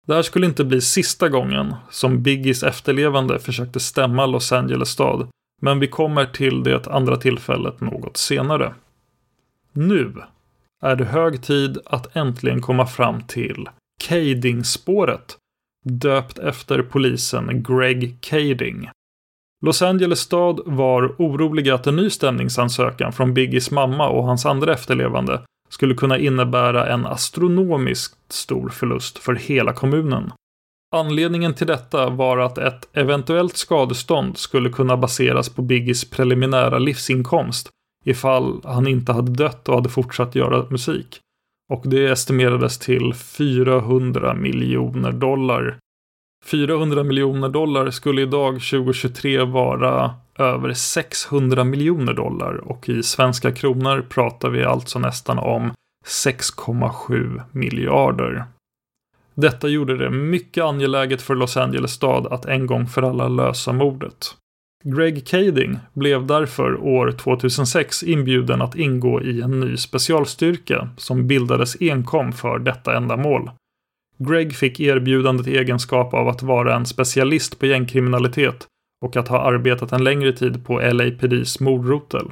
Det 0.07 0.13
här 0.13 0.21
skulle 0.21 0.45
inte 0.45 0.63
bli 0.63 0.81
sista 0.81 1.29
gången 1.29 1.75
som 1.89 2.23
Biggies 2.23 2.63
efterlevande 2.63 3.39
försökte 3.39 3.79
stämma 3.79 4.25
Los 4.25 4.51
Angeles 4.51 4.89
stad, 4.89 5.27
men 5.61 5.79
vi 5.79 5.87
kommer 5.87 6.25
till 6.25 6.63
det 6.63 6.87
andra 6.87 7.17
tillfället 7.17 7.81
något 7.81 8.17
senare. 8.17 8.73
Nu 9.71 10.13
är 10.81 10.95
det 10.95 11.05
hög 11.05 11.43
tid 11.43 11.77
att 11.85 12.15
äntligen 12.15 12.61
komma 12.61 12.85
fram 12.85 13.21
till 13.21 13.69
Kading-spåret, 14.03 15.37
döpt 15.85 16.39
efter 16.39 16.81
polisen 16.81 17.63
Greg 17.63 18.17
Kading. 18.21 18.89
Los 19.65 19.81
Angeles 19.81 20.19
stad 20.19 20.59
var 20.65 21.15
oroliga 21.17 21.75
att 21.75 21.87
en 21.87 21.95
ny 21.95 22.09
stämningsansökan 22.09 23.13
från 23.13 23.33
Biggies 23.33 23.71
mamma 23.71 24.09
och 24.09 24.23
hans 24.23 24.45
andra 24.45 24.73
efterlevande 24.73 25.41
skulle 25.69 25.95
kunna 25.95 26.17
innebära 26.17 26.87
en 26.87 27.05
astronomiskt 27.05 28.31
stor 28.31 28.69
förlust 28.69 29.17
för 29.17 29.35
hela 29.35 29.73
kommunen. 29.73 30.31
Anledningen 30.95 31.53
till 31.53 31.67
detta 31.67 32.09
var 32.09 32.37
att 32.37 32.57
ett 32.57 32.89
eventuellt 32.93 33.57
skadestånd 33.57 34.37
skulle 34.37 34.69
kunna 34.69 34.97
baseras 34.97 35.49
på 35.49 35.61
Biggies 35.61 36.09
preliminära 36.09 36.79
livsinkomst 36.79 37.69
ifall 38.05 38.61
han 38.63 38.87
inte 38.87 39.13
hade 39.13 39.31
dött 39.31 39.69
och 39.69 39.75
hade 39.75 39.89
fortsatt 39.89 40.35
göra 40.35 40.65
musik. 40.69 41.19
Och 41.73 41.81
det 41.85 42.07
estimerades 42.07 42.77
till 42.79 43.13
400 43.13 44.33
miljoner 44.33 45.11
dollar. 45.11 45.77
400 46.45 47.03
miljoner 47.03 47.49
dollar 47.49 47.89
skulle 47.89 48.21
idag 48.21 48.53
2023 48.53 49.43
vara 49.43 50.15
över 50.39 50.73
600 50.73 51.63
miljoner 51.63 52.13
dollar 52.13 52.55
och 52.55 52.89
i 52.89 53.03
svenska 53.03 53.51
kronor 53.51 54.05
pratar 54.09 54.49
vi 54.49 54.63
alltså 54.63 54.99
nästan 54.99 55.39
om 55.39 55.71
6,7 56.05 57.41
miljarder. 57.51 58.45
Detta 59.35 59.67
gjorde 59.67 59.97
det 59.97 60.09
mycket 60.09 60.63
angeläget 60.63 61.21
för 61.21 61.35
Los 61.35 61.57
Angeles 61.57 61.91
stad 61.91 62.27
att 62.27 62.45
en 62.45 62.65
gång 62.65 62.87
för 62.87 63.01
alla 63.01 63.27
lösa 63.27 63.73
mordet. 63.73 64.35
Greg 64.83 65.27
Kading 65.27 65.79
blev 65.93 66.25
därför 66.25 66.77
år 66.77 67.11
2006 67.11 68.03
inbjuden 68.03 68.61
att 68.61 68.75
ingå 68.75 69.21
i 69.21 69.41
en 69.41 69.59
ny 69.59 69.77
specialstyrka 69.77 70.89
som 70.97 71.27
bildades 71.27 71.81
enkom 71.81 72.31
för 72.31 72.59
detta 72.59 72.97
ändamål. 72.97 73.51
Greg 74.17 74.55
fick 74.55 74.79
erbjudandet 74.79 75.47
i 75.47 75.57
egenskap 75.57 76.13
av 76.13 76.27
att 76.27 76.43
vara 76.43 76.75
en 76.75 76.85
specialist 76.85 77.59
på 77.59 77.65
gängkriminalitet 77.65 78.67
och 79.05 79.15
att 79.15 79.27
ha 79.27 79.39
arbetat 79.39 79.91
en 79.91 80.03
längre 80.03 80.33
tid 80.33 80.65
på 80.65 80.79
LAPDs 80.79 81.59
mordrotel. 81.59 82.31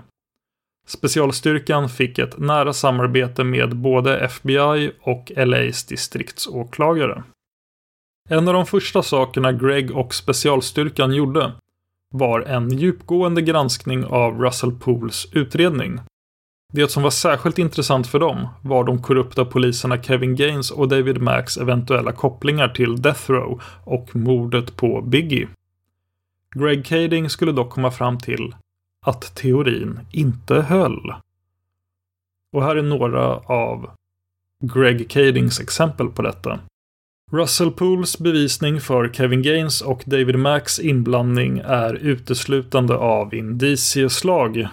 Specialstyrkan 0.87 1.89
fick 1.89 2.19
ett 2.19 2.37
nära 2.37 2.73
samarbete 2.73 3.43
med 3.43 3.75
både 3.75 4.17
FBI 4.19 4.91
och 5.01 5.31
LAs 5.35 5.85
distriktsåklagare. 5.85 7.23
En 8.29 8.47
av 8.47 8.53
de 8.53 8.65
första 8.65 9.03
sakerna 9.03 9.51
Greg 9.51 9.91
och 9.91 10.13
specialstyrkan 10.13 11.13
gjorde 11.13 11.51
var 12.09 12.41
en 12.41 12.69
djupgående 12.69 13.41
granskning 13.41 14.05
av 14.05 14.41
Russell 14.41 14.71
Pools 14.71 15.27
utredning. 15.31 15.99
Det 16.73 16.91
som 16.91 17.03
var 17.03 17.09
särskilt 17.09 17.57
intressant 17.57 18.07
för 18.07 18.19
dem 18.19 18.47
var 18.61 18.83
de 18.83 19.01
korrupta 19.01 19.45
poliserna 19.45 20.03
Kevin 20.03 20.35
Gaines 20.35 20.71
och 20.71 20.87
David 20.87 21.21
Max 21.21 21.57
eventuella 21.57 22.11
kopplingar 22.11 22.67
till 22.69 23.01
Death 23.01 23.31
Row 23.31 23.61
och 23.83 24.15
mordet 24.15 24.75
på 24.75 25.01
Biggie. 25.01 25.47
Greg 26.55 26.85
Kading 26.85 27.29
skulle 27.29 27.51
dock 27.51 27.69
komma 27.69 27.91
fram 27.91 28.17
till 28.17 28.55
att 29.05 29.35
teorin 29.35 29.99
inte 30.11 30.55
höll. 30.55 31.13
Och 32.53 32.63
här 32.63 32.75
är 32.75 32.81
några 32.81 33.37
av 33.37 33.89
Greg 34.63 35.09
Kadings 35.09 35.59
exempel 35.59 36.07
på 36.07 36.21
detta. 36.21 36.59
Russell 37.31 37.71
Pools 37.71 38.19
bevisning 38.19 38.81
för 38.81 39.09
Kevin 39.13 39.41
Gaines 39.41 39.81
och 39.81 40.03
David 40.05 40.39
Macks 40.39 40.79
inblandning 40.79 41.61
är 41.65 41.93
uteslutande 41.93 42.95
av 42.95 43.33
indicieslag. 43.33 44.67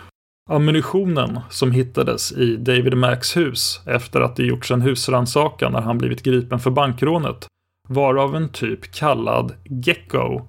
Ammunitionen 0.50 1.40
som 1.50 1.72
hittades 1.72 2.32
i 2.32 2.56
David 2.56 2.96
Macks 2.96 3.36
hus 3.36 3.80
efter 3.86 4.20
att 4.20 4.36
det 4.36 4.42
gjorts 4.42 4.70
en 4.70 4.82
husrannsakan 4.82 5.72
när 5.72 5.80
han 5.80 5.98
blivit 5.98 6.22
gripen 6.22 6.58
för 6.58 6.70
bankrånet 6.70 7.46
var 7.88 8.14
av 8.14 8.36
en 8.36 8.48
typ 8.48 8.92
kallad 8.92 9.54
Gecko. 9.64 10.40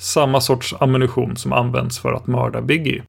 Samma 0.00 0.40
sorts 0.40 0.74
ammunition 0.80 1.36
som 1.36 1.52
används 1.52 1.98
för 1.98 2.12
att 2.12 2.26
mörda 2.26 2.62
Biggie. 2.62 3.02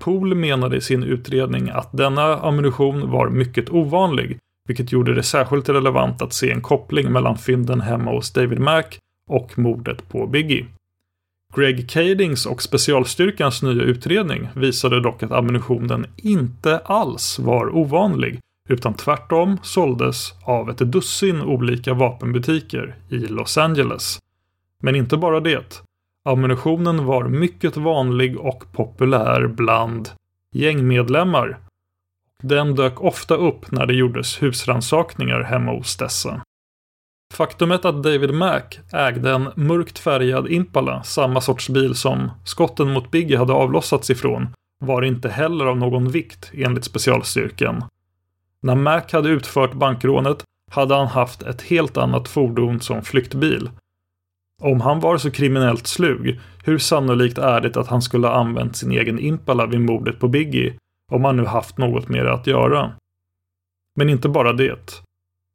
Pool 0.00 0.34
menade 0.34 0.76
i 0.76 0.80
sin 0.80 1.02
utredning 1.02 1.70
att 1.70 1.92
denna 1.92 2.36
ammunition 2.36 3.10
var 3.10 3.28
mycket 3.28 3.70
ovanlig 3.70 4.38
vilket 4.70 4.92
gjorde 4.92 5.14
det 5.14 5.22
särskilt 5.22 5.68
relevant 5.68 6.22
att 6.22 6.32
se 6.32 6.50
en 6.50 6.60
koppling 6.60 7.12
mellan 7.12 7.38
fynden 7.38 7.80
hemma 7.80 8.10
hos 8.10 8.32
David 8.32 8.60
Mac 8.60 8.84
och 9.28 9.58
mordet 9.58 10.08
på 10.08 10.26
Biggie. 10.26 10.66
Greg 11.56 11.90
Kadings 11.90 12.46
och 12.46 12.62
specialstyrkans 12.62 13.62
nya 13.62 13.82
utredning 13.82 14.48
visade 14.54 15.00
dock 15.00 15.22
att 15.22 15.32
ammunitionen 15.32 16.06
inte 16.16 16.78
alls 16.78 17.38
var 17.38 17.76
ovanlig 17.76 18.38
utan 18.68 18.94
tvärtom 18.94 19.58
såldes 19.62 20.32
av 20.44 20.70
ett 20.70 20.78
dussin 20.78 21.42
olika 21.42 21.94
vapenbutiker 21.94 22.96
i 23.08 23.18
Los 23.18 23.58
Angeles. 23.58 24.18
Men 24.82 24.96
inte 24.96 25.16
bara 25.16 25.40
det. 25.40 25.82
Ammunitionen 26.24 27.04
var 27.04 27.28
mycket 27.28 27.76
vanlig 27.76 28.38
och 28.38 28.72
populär 28.72 29.46
bland 29.46 30.08
gängmedlemmar 30.52 31.58
den 32.40 32.74
dök 32.74 33.00
ofta 33.00 33.34
upp 33.34 33.70
när 33.70 33.86
det 33.86 33.94
gjordes 33.94 34.42
husransakningar 34.42 35.42
hemma 35.42 35.72
hos 35.72 35.96
dessa. 35.96 36.42
Faktumet 37.34 37.84
att 37.84 38.02
David 38.02 38.34
Mac 38.34 38.62
ägde 38.92 39.30
en 39.30 39.48
mörkt 39.54 39.98
färgad 39.98 40.48
Impala, 40.48 41.02
samma 41.02 41.40
sorts 41.40 41.68
bil 41.68 41.94
som 41.94 42.30
skotten 42.44 42.92
mot 42.92 43.10
Biggie 43.10 43.38
hade 43.38 43.52
avlossats 43.52 44.10
ifrån, 44.10 44.48
var 44.84 45.02
inte 45.02 45.28
heller 45.28 45.64
av 45.64 45.76
någon 45.76 46.10
vikt 46.10 46.50
enligt 46.54 46.84
specialstyrkan. 46.84 47.84
När 48.62 48.74
Mac 48.74 49.02
hade 49.12 49.28
utfört 49.28 49.72
bankrånet 49.72 50.44
hade 50.70 50.94
han 50.94 51.06
haft 51.06 51.42
ett 51.42 51.62
helt 51.62 51.96
annat 51.96 52.28
fordon 52.28 52.80
som 52.80 53.02
flyktbil. 53.02 53.70
Om 54.62 54.80
han 54.80 55.00
var 55.00 55.18
så 55.18 55.30
kriminellt 55.30 55.86
slug, 55.86 56.40
hur 56.64 56.78
sannolikt 56.78 57.38
är 57.38 57.60
det 57.60 57.76
att 57.76 57.88
han 57.88 58.02
skulle 58.02 58.26
ha 58.26 58.34
använt 58.34 58.76
sin 58.76 58.92
egen 58.92 59.18
Impala 59.18 59.66
vid 59.66 59.80
mordet 59.80 60.20
på 60.20 60.28
Biggie 60.28 60.74
om 61.10 61.24
han 61.24 61.36
nu 61.36 61.44
haft 61.44 61.78
något 61.78 62.08
mer 62.08 62.24
att 62.24 62.46
göra. 62.46 62.92
Men 63.96 64.08
inte 64.08 64.28
bara 64.28 64.52
det. 64.52 65.02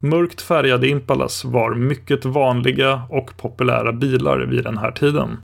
Mörkt 0.02 0.42
färgade 0.42 0.88
Impalas 0.88 1.44
var 1.44 1.74
mycket 1.74 2.24
vanliga 2.24 3.02
och 3.10 3.36
populära 3.36 3.92
bilar 3.92 4.38
vid 4.38 4.64
den 4.64 4.78
här 4.78 4.90
tiden. 4.90 5.38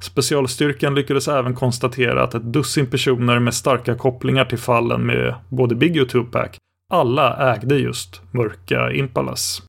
Specialstyrkan 0.00 0.94
lyckades 0.94 1.28
även 1.28 1.54
konstatera 1.54 2.22
att 2.22 2.34
ett 2.34 2.52
dussin 2.52 2.86
personer 2.86 3.38
med 3.38 3.54
starka 3.54 3.94
kopplingar 3.94 4.44
till 4.44 4.58
fallen 4.58 5.06
med 5.06 5.34
både 5.48 5.74
Biggie 5.74 6.02
och 6.02 6.08
Tupac 6.08 6.50
alla 6.92 7.54
ägde 7.54 7.78
just 7.78 8.22
mörka 8.30 8.92
Impalas. 8.92 9.62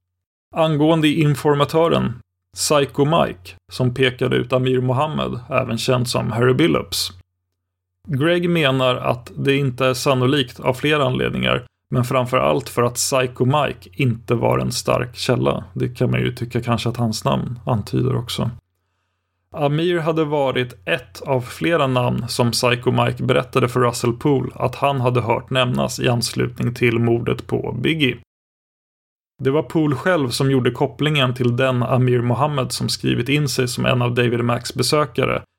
Angående 0.56 1.08
informatören 1.08 2.14
Psycho 2.58 3.06
Mike, 3.06 3.56
som 3.72 3.94
pekade 3.94 4.36
ut 4.36 4.54
Amir 4.54 4.82
Mohammed, 4.82 5.40
även 5.50 5.78
känd 5.78 6.08
som 6.08 6.32
Harry 6.32 6.54
Billups, 6.54 7.12
Greg 8.10 8.50
menar 8.50 8.96
att 8.96 9.32
det 9.38 9.56
inte 9.56 9.86
är 9.86 9.94
sannolikt 9.94 10.60
av 10.60 10.74
flera 10.74 11.06
anledningar, 11.06 11.66
men 11.90 12.04
framför 12.04 12.38
allt 12.38 12.70
för 12.70 12.84
att 12.84 12.96
Psycho 12.96 13.46
Mike 13.46 13.90
inte 13.94 14.36
var 14.36 14.60
en 14.60 14.72
stark 14.72 15.16
källa. 15.16 15.64
Det 15.74 15.90
kan 15.90 16.12
man 16.12 16.20
ju 16.20 16.36
tycka 16.36 16.62
kanske 16.62 16.90
att 16.90 16.98
hans 16.98 17.26
namn 17.26 17.60
antyder 17.66 18.16
också. 18.16 18.52
Amir 19.52 20.00
hade 20.00 20.24
varit 20.24 20.78
ett 20.86 21.22
av 21.22 21.42
flera 21.42 21.88
namn 21.88 22.26
som 22.28 22.52
Psycho 22.52 22.92
Mike 22.92 23.24
berättade 23.24 23.70
för 23.70 23.80
Russell 23.80 24.14
Poole 24.14 24.52
att 24.56 24.76
han 24.76 25.02
hade 25.02 25.22
hört 25.22 25.50
nämnas 25.50 26.00
i 26.00 26.10
anslutning 26.10 26.74
till 26.74 27.00
mordet 27.00 27.48
på 27.48 27.78
Biggie. 27.82 28.18
Det 29.44 29.52
var 29.52 29.64
Poole 29.64 29.96
själv 29.96 30.30
som 30.30 30.52
gjorde 30.52 30.72
kopplingen 30.72 31.34
till 31.34 31.56
den 31.58 31.84
Amir 31.84 32.22
Mohammed 32.22 32.72
som 32.72 32.90
skrivit 32.90 33.30
in 33.30 33.50
sig 33.50 33.68
som 33.68 33.86
en 33.86 34.02
av 34.02 34.14
David 34.14 34.44
Max 34.44 34.74
besökare 34.74 35.42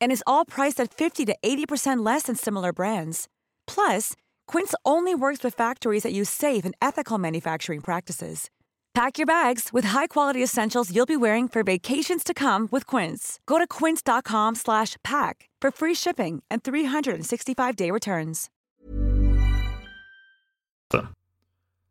and 0.00 0.12
is 0.12 0.22
all 0.26 0.44
priced 0.44 0.78
at 0.80 0.92
50 0.92 1.24
to 1.26 1.36
80% 1.42 2.04
less 2.04 2.24
than 2.24 2.36
similar 2.36 2.72
brands. 2.72 3.26
Plus, 3.66 4.12
Quince 4.46 4.74
only 4.84 5.14
works 5.14 5.42
with 5.42 5.54
factories 5.54 6.02
that 6.02 6.12
use 6.12 6.28
safe 6.28 6.64
and 6.66 6.74
ethical 6.82 7.16
manufacturing 7.18 7.80
practices. 7.80 8.50
Pack 8.92 9.18
your 9.18 9.26
bags 9.26 9.70
with 9.72 9.86
high-quality 9.86 10.42
essentials 10.42 10.94
you'll 10.94 11.06
be 11.06 11.16
wearing 11.16 11.48
for 11.48 11.62
vacations 11.62 12.24
to 12.24 12.34
come 12.34 12.68
with 12.72 12.84
Quince. 12.86 13.38
Go 13.46 13.58
to 13.58 13.66
quince.com/pack 13.66 15.48
for 15.62 15.70
free 15.70 15.94
shipping 15.94 16.42
and 16.50 16.62
365-day 16.62 17.90
returns. 17.90 18.50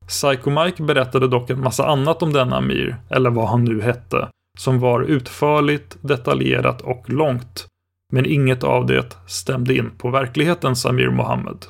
Psycho 0.10 0.50
Mike 0.50 0.84
berättade 0.84 1.28
dock 1.28 1.50
en 1.50 1.60
massa 1.60 1.86
annat 1.88 2.24
om 2.24 2.34
denna 2.34 2.58
Amir, 2.58 3.02
eller 3.10 3.30
vad 3.30 3.48
han 3.48 3.64
nu 3.64 3.82
hette, 3.82 4.30
som 4.60 4.80
var 4.80 5.02
utförligt, 5.02 5.98
detaljerat 6.02 6.82
och 6.82 7.10
långt. 7.10 7.68
Men 8.14 8.26
inget 8.26 8.64
av 8.64 8.86
det 8.86 9.18
stämde 9.28 9.76
in 9.76 9.92
på 9.98 10.10
verklighetens 10.10 10.86
Amir 10.86 11.10
Mohammed. 11.10 11.66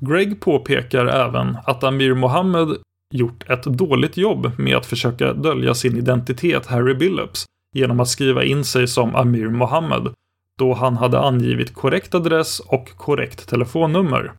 Greg 0.00 0.40
påpekar 0.40 1.06
även 1.06 1.56
att 1.64 1.84
Amir 1.84 2.14
Mohammed 2.14 2.68
gjort 3.14 3.50
ett 3.50 3.64
dåligt 3.64 4.16
jobb 4.16 4.52
med 4.58 4.76
att 4.76 4.86
försöka 4.86 5.32
dölja 5.32 5.74
sin 5.74 5.96
identitet 5.96 6.66
Harry 6.66 6.94
Billups 6.94 7.44
genom 7.76 8.00
att 8.00 8.08
skriva 8.08 8.44
in 8.44 8.64
sig 8.64 8.88
som 8.88 9.14
Amir 9.14 9.48
Mohammed 9.48 10.14
då 10.58 10.74
han 10.74 10.96
hade 10.96 11.20
angivit 11.20 11.74
korrekt 11.74 12.14
adress 12.14 12.60
och 12.60 12.88
korrekt 12.96 13.48
telefonnummer. 13.48 14.32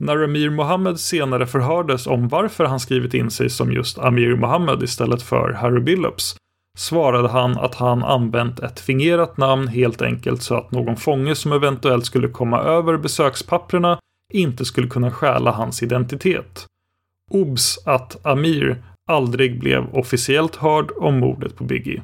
När 0.00 0.24
Amir 0.24 0.50
Mohammed 0.50 1.00
senare 1.00 1.46
förhördes 1.46 2.06
om 2.06 2.28
varför 2.28 2.64
han 2.64 2.80
skrivit 2.80 3.14
in 3.14 3.30
sig 3.30 3.50
som 3.50 3.72
just 3.72 3.98
Amir 3.98 4.36
Mohammed 4.36 4.82
istället 4.82 5.22
för 5.22 5.52
Harry 5.52 5.80
Billups 5.80 6.36
svarade 6.78 7.28
han 7.28 7.58
att 7.58 7.74
han 7.74 8.04
använt 8.04 8.60
ett 8.60 8.80
fingerat 8.80 9.36
namn 9.36 9.68
helt 9.68 10.02
enkelt 10.02 10.42
så 10.42 10.54
att 10.54 10.70
någon 10.70 10.96
fånge 10.96 11.34
som 11.34 11.52
eventuellt 11.52 12.06
skulle 12.06 12.28
komma 12.28 12.60
över 12.60 12.96
besökspapperna 12.96 13.98
inte 14.32 14.64
skulle 14.64 14.88
kunna 14.88 15.10
stjäla 15.10 15.50
hans 15.50 15.82
identitet. 15.82 16.66
Obs 17.30 17.78
att 17.86 18.26
Amir 18.26 18.82
aldrig 19.10 19.60
blev 19.60 19.94
officiellt 19.94 20.56
hörd 20.56 20.90
om 20.96 21.18
mordet 21.18 21.56
på 21.56 21.64
Biggie. 21.64 22.02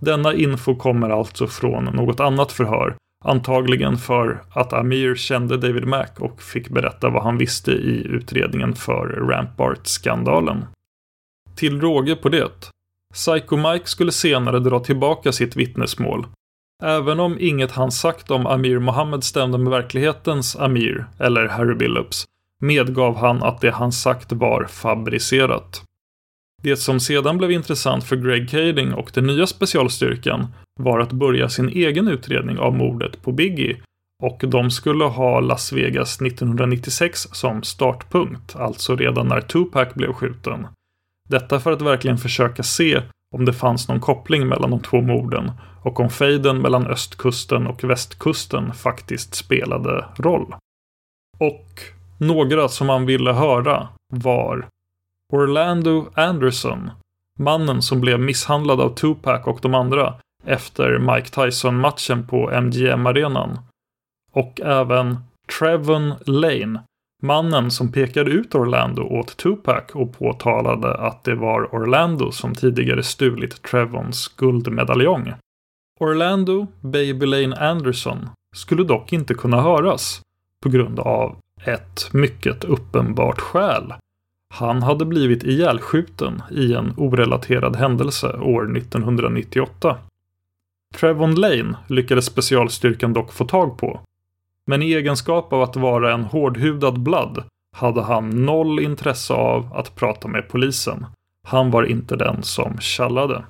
Denna 0.00 0.34
info 0.34 0.74
kommer 0.74 1.10
alltså 1.10 1.46
från 1.46 1.84
något 1.84 2.20
annat 2.20 2.52
förhör, 2.52 2.96
antagligen 3.24 3.96
för 3.96 4.42
att 4.50 4.72
Amir 4.72 5.14
kände 5.14 5.56
David 5.56 5.86
Mack 5.86 6.20
och 6.20 6.42
fick 6.42 6.68
berätta 6.68 7.08
vad 7.08 7.22
han 7.22 7.38
visste 7.38 7.72
i 7.72 8.06
utredningen 8.06 8.74
för 8.74 9.06
Rampart-skandalen. 9.06 10.64
Till 11.56 11.80
råge 11.80 12.16
på 12.16 12.28
det, 12.28 12.72
Psycho 13.12 13.56
Mike 13.56 13.86
skulle 13.86 14.12
senare 14.12 14.58
dra 14.58 14.80
tillbaka 14.80 15.32
sitt 15.32 15.56
vittnesmål. 15.56 16.26
Även 16.82 17.20
om 17.20 17.36
inget 17.40 17.70
han 17.70 17.92
sagt 17.92 18.30
om 18.30 18.46
Amir 18.46 18.78
Mohammed 18.78 19.24
stämde 19.24 19.58
med 19.58 19.70
verklighetens 19.70 20.56
Amir, 20.56 21.06
eller 21.18 21.48
Harry 21.48 21.74
Billups, 21.74 22.24
medgav 22.60 23.16
han 23.16 23.42
att 23.42 23.60
det 23.60 23.70
han 23.70 23.92
sagt 23.92 24.32
var 24.32 24.64
fabricerat. 24.64 25.82
Det 26.62 26.76
som 26.76 27.00
sedan 27.00 27.38
blev 27.38 27.50
intressant 27.50 28.04
för 28.04 28.16
Greg 28.16 28.50
Kading 28.50 28.94
och 28.94 29.10
den 29.14 29.26
nya 29.26 29.46
specialstyrkan 29.46 30.46
var 30.80 31.00
att 31.00 31.12
börja 31.12 31.48
sin 31.48 31.68
egen 31.68 32.08
utredning 32.08 32.58
av 32.58 32.74
mordet 32.74 33.22
på 33.22 33.32
Biggie 33.32 33.76
och 34.22 34.44
de 34.46 34.70
skulle 34.70 35.04
ha 35.04 35.40
Las 35.40 35.72
Vegas 35.72 36.20
1996 36.20 37.20
som 37.32 37.62
startpunkt, 37.62 38.56
alltså 38.56 38.96
redan 38.96 39.28
när 39.28 39.40
Tupac 39.40 39.94
blev 39.94 40.12
skjuten. 40.12 40.66
Detta 41.32 41.60
för 41.60 41.72
att 41.72 41.82
verkligen 41.82 42.18
försöka 42.18 42.62
se 42.62 43.02
om 43.34 43.44
det 43.44 43.52
fanns 43.52 43.88
någon 43.88 44.00
koppling 44.00 44.48
mellan 44.48 44.70
de 44.70 44.80
två 44.80 45.00
morden 45.00 45.52
och 45.82 46.00
om 46.00 46.10
fejden 46.10 46.58
mellan 46.58 46.86
östkusten 46.86 47.66
och 47.66 47.84
västkusten 47.84 48.72
faktiskt 48.74 49.34
spelade 49.34 50.04
roll. 50.16 50.54
Och 51.38 51.80
några 52.18 52.68
som 52.68 52.86
man 52.86 53.06
ville 53.06 53.32
höra 53.32 53.88
var 54.12 54.68
Orlando 55.32 56.06
Anderson, 56.14 56.90
mannen 57.38 57.82
som 57.82 58.00
blev 58.00 58.20
misshandlad 58.20 58.80
av 58.80 58.94
Tupac 58.94 59.46
och 59.46 59.58
de 59.62 59.74
andra 59.74 60.14
efter 60.44 60.98
Mike 60.98 61.28
Tyson-matchen 61.28 62.26
på 62.26 62.50
MGM-arenan. 62.60 63.58
Och 64.32 64.60
även 64.60 65.16
Trevon 65.58 66.14
Lane, 66.26 66.82
mannen 67.22 67.70
som 67.70 67.92
pekade 67.92 68.30
ut 68.30 68.54
Orlando 68.54 69.02
åt 69.02 69.36
Tupac 69.36 69.84
och 69.92 70.18
påtalade 70.18 70.94
att 70.94 71.24
det 71.24 71.34
var 71.34 71.74
Orlando 71.74 72.32
som 72.32 72.54
tidigare 72.54 73.02
stulit 73.02 73.62
Trevons 73.62 74.28
guldmedaljong. 74.36 75.32
Orlando 76.00 76.66
Baby 76.80 77.26
Lane 77.26 77.56
Anderson 77.56 78.28
skulle 78.56 78.84
dock 78.84 79.12
inte 79.12 79.34
kunna 79.34 79.60
höras 79.60 80.22
på 80.62 80.68
grund 80.68 80.98
av 80.98 81.36
ett 81.64 82.12
mycket 82.12 82.64
uppenbart 82.64 83.40
skäl. 83.40 83.94
Han 84.54 84.82
hade 84.82 85.04
blivit 85.04 85.44
ihjälskjuten 85.44 86.42
i 86.50 86.74
en 86.74 86.94
orelaterad 86.96 87.76
händelse 87.76 88.32
år 88.32 88.76
1998. 88.76 89.98
Trevon 90.94 91.34
Lane 91.34 91.76
lyckades 91.86 92.26
specialstyrkan 92.26 93.12
dock 93.12 93.32
få 93.32 93.44
tag 93.44 93.78
på. 93.78 94.00
Men 94.66 94.82
i 94.82 94.92
egenskap 94.92 95.52
av 95.52 95.62
att 95.62 95.76
vara 95.76 96.12
en 96.12 96.24
hårdhudad 96.24 97.00
Blood 97.00 97.44
hade 97.76 98.02
han 98.02 98.44
noll 98.44 98.80
intresse 98.80 99.34
av 99.34 99.72
att 99.74 99.94
prata 99.94 100.28
med 100.28 100.48
polisen. 100.48 101.06
Han 101.48 101.70
var 101.70 101.82
inte 101.82 102.16
den 102.16 102.42
som 102.42 102.78
tjallade. 102.78 103.44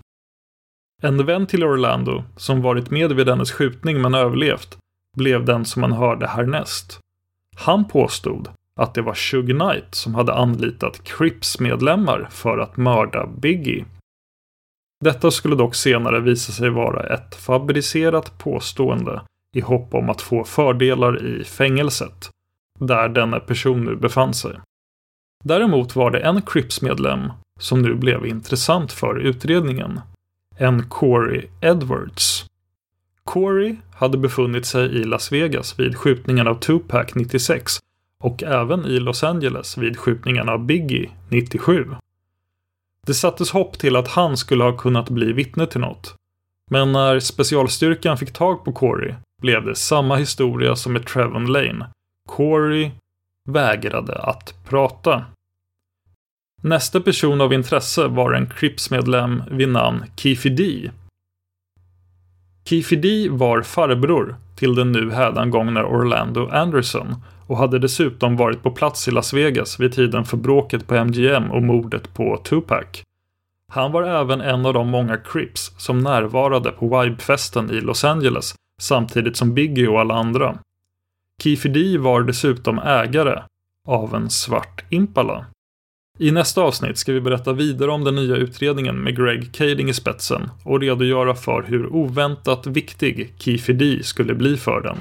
En 1.03 1.27
vän 1.27 1.47
till 1.47 1.65
Orlando, 1.65 2.25
som 2.37 2.63
varit 2.63 2.91
med 2.91 3.13
vid 3.13 3.27
dennes 3.27 3.53
skjutning 3.53 4.01
men 4.03 4.15
överlevt, 4.15 4.79
blev 5.17 5.45
den 5.45 5.65
som 5.65 5.81
man 5.81 5.93
hörde 5.93 6.27
härnäst. 6.27 7.01
Han 7.57 7.89
påstod 7.89 8.49
att 8.77 8.95
det 8.95 9.03
var 9.03 9.15
Shug 9.15 9.47
Knight 9.47 9.95
som 9.95 10.15
hade 10.15 10.35
anlitat 10.35 11.05
Crips-medlemmar 11.05 12.29
för 12.31 12.59
att 12.59 12.77
mörda 12.77 13.27
Biggie. 13.27 13.85
Detta 15.05 15.31
skulle 15.31 15.57
dock 15.57 15.75
senare 15.75 16.21
visa 16.21 16.53
sig 16.53 16.71
vara 16.71 17.15
ett 17.15 17.35
fabricerat 17.35 18.39
påstående 18.39 19.23
i 19.53 19.61
hopp 19.61 19.95
om 19.95 20.11
att 20.11 20.21
få 20.21 20.45
fördelar 20.45 21.27
i 21.27 21.45
fängelset, 21.45 22.31
där 22.81 23.09
denna 23.09 23.41
person 23.41 23.85
nu 23.85 23.97
befann 23.97 24.35
sig. 24.35 24.61
Däremot 25.45 25.97
var 25.97 26.11
det 26.11 26.21
en 26.21 26.43
Crips-medlem 26.43 27.33
som 27.61 27.83
nu 27.83 27.95
blev 27.95 28.27
intressant 28.27 28.93
för 28.93 29.19
utredningen. 29.19 30.01
En 30.57 30.89
Corey 30.89 31.49
Edwards. 31.61 32.47
Corey 33.25 33.77
hade 33.95 34.19
befunnit 34.19 34.67
sig 34.67 34.85
i 34.85 35.05
Las 35.05 35.33
Vegas 35.33 35.79
vid 35.79 35.97
skjutningen 35.97 36.49
av 36.49 36.55
Tupac 36.55 37.15
96 37.15 37.79
och 38.23 38.43
även 38.43 38.85
i 38.85 39.01
Los 39.01 39.25
Angeles 39.25 39.79
vid 39.79 39.99
skjutningen 39.99 40.49
av 40.49 40.67
Biggie 40.67 41.11
97. 41.29 41.95
Det 43.07 43.15
sattes 43.15 43.51
hopp 43.51 43.79
till 43.79 43.97
att 43.97 44.09
han 44.09 44.37
skulle 44.37 44.65
ha 44.65 44.77
kunnat 44.77 45.11
bli 45.11 45.33
vittne 45.33 45.67
till 45.67 45.81
något. 45.81 46.15
Men 46.71 46.93
när 46.93 47.21
specialstyrkan 47.21 48.19
fick 48.19 48.33
tag 48.33 48.65
på 48.65 48.73
Corey 48.73 49.15
blev 49.43 49.65
det 49.65 49.77
samma 49.77 50.17
historia 50.17 50.77
som 50.77 50.93
med 50.93 51.07
Trevon 51.07 51.47
Lane. 51.47 51.87
Corey 52.29 52.91
vägrade 53.49 54.15
att 54.15 54.55
prata. 54.69 55.25
Nästa 56.63 57.01
person 57.01 57.41
av 57.41 57.53
intresse 57.53 58.07
var 58.07 58.33
en 58.33 58.47
Crips-medlem 58.47 59.43
vid 59.51 59.69
namn 59.69 60.05
Keefy 60.17 60.49
D. 60.49 60.91
Keefy 62.65 62.97
D 62.97 63.29
var 63.31 63.63
farbror 63.63 64.37
till 64.57 64.75
den 64.75 64.93
nu 64.93 65.11
hädangångna 65.11 65.87
Orlando 65.87 66.49
Anderson 66.49 67.15
och 67.47 67.57
hade 67.59 67.79
dessutom 67.79 68.37
varit 68.37 68.63
på 68.63 68.71
plats 68.71 69.09
i 69.09 69.11
Las 69.11 69.33
Vegas 69.33 69.81
vid 69.81 69.93
tiden 69.93 70.25
för 70.25 70.37
bråket 70.37 70.87
på 70.87 70.95
MGM 71.05 71.51
och 71.51 71.63
mordet 71.63 72.15
på 72.15 72.37
Tupac. 72.37 73.03
Han 73.73 73.93
var 73.93 74.03
även 74.03 74.41
en 74.41 74.67
av 74.67 74.75
de 74.75 74.89
många 74.89 75.17
Crips 75.17 75.75
som 75.79 75.99
närvarade 75.99 76.71
på 76.71 76.87
Vibe-festen 76.87 77.71
i 77.71 77.81
Los 77.81 78.05
Angeles 78.05 78.55
samtidigt 78.83 79.37
som 79.37 79.55
Biggie 79.55 79.89
och 79.89 80.01
alla 80.01 80.15
andra. 80.15 80.59
Keefe 81.43 81.69
D 81.69 81.99
var 81.99 82.23
dessutom 82.23 82.79
ägare 82.79 83.43
av 83.89 84.15
en 84.15 84.31
svart 84.31 84.85
Impala. 84.91 85.47
I 86.19 86.31
nästa 86.31 86.63
avsnitt 86.63 86.99
ska 86.99 87.13
vi 87.13 87.21
berätta 87.21 87.53
vidare 87.53 87.91
om 87.91 88.05
den 88.05 88.15
nya 88.15 88.37
utredningen 88.37 88.97
med 88.97 89.17
Greg 89.17 89.55
Kading 89.55 89.89
i 89.89 89.95
spetsen 89.95 90.51
och 90.65 90.81
redogöra 90.81 91.35
för 91.35 91.63
hur 91.63 91.87
oväntat 91.87 92.67
viktig 92.67 93.35
Keefe 93.39 93.73
D 93.73 94.01
skulle 94.03 94.35
bli 94.35 94.57
för 94.57 94.81
den. 94.81 94.97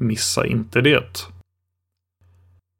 Missa 0.00 0.46
inte 0.46 0.80
det. 0.80 1.28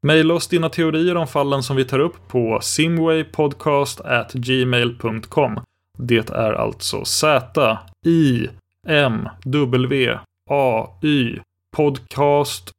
Maila 0.06 0.34
oss 0.34 0.48
dina 0.48 0.68
teorier 0.68 1.16
om 1.16 1.26
fallen 1.26 1.62
som 1.62 1.76
vi 1.76 1.84
tar 1.84 1.98
upp 1.98 2.28
på 2.28 2.58
simwaypodcast@gmail.com. 2.62 5.60
Det 5.98 6.30
är 6.30 6.52
alltså 6.52 7.04
Z 7.04 7.78
I 8.06 8.48
M 8.86 9.28
W 9.44 10.18
ay 10.50 11.40
podcast 11.76 12.72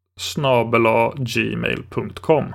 gmail.com. 1.18 2.46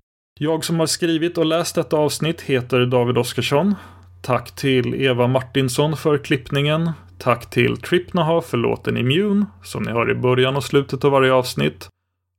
Jag 0.40 0.64
som 0.64 0.80
har 0.80 0.86
skrivit 0.86 1.38
och 1.38 1.46
läst 1.46 1.74
detta 1.74 1.96
avsnitt 1.96 2.40
heter 2.40 2.86
David 2.86 3.18
Oskarsson. 3.18 3.74
Tack 4.22 4.56
till 4.56 4.94
Eva 4.94 5.26
Martinsson 5.26 5.96
för 5.96 6.18
klippningen. 6.18 6.90
Tack 7.18 7.50
till 7.50 7.76
Tripnaha 7.76 8.40
för 8.40 8.56
låten 8.56 8.96
Immune 8.96 9.46
som 9.62 9.82
ni 9.82 9.92
hör 9.92 10.10
i 10.10 10.14
början 10.14 10.56
och 10.56 10.64
slutet 10.64 11.04
av 11.04 11.12
varje 11.12 11.32
avsnitt. 11.32 11.88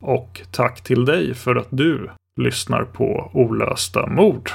Och 0.03 0.41
tack 0.51 0.83
till 0.83 1.05
dig 1.05 1.33
för 1.33 1.55
att 1.55 1.67
du 1.69 2.09
lyssnar 2.41 2.83
på 2.83 3.31
Olösta 3.33 4.07
mord. 4.07 4.51